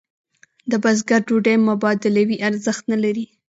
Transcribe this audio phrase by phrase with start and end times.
[0.71, 3.25] د بزګر ډوډۍ مبادلوي ارزښت نه لري.